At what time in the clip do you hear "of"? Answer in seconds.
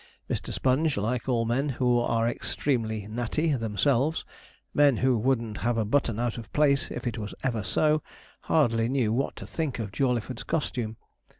6.39-6.51, 9.77-9.91